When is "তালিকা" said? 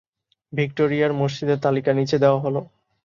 1.59-1.91